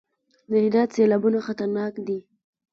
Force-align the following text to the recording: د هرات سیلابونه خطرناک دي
د 0.51 0.53
هرات 0.65 0.89
سیلابونه 0.95 1.39
خطرناک 1.47 1.93
دي 2.07 2.19